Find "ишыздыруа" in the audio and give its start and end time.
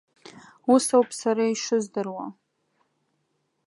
1.53-2.25